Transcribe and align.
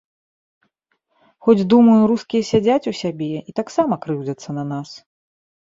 Хоць 1.47 1.65
думаю, 1.73 1.99
рускія 2.13 2.43
сядзяць 2.51 2.89
у 2.95 2.95
сябе 3.03 3.29
і 3.39 3.51
таксама 3.63 3.93
крыўдзяцца 4.07 4.49
на 4.59 4.69
нас. 4.75 4.89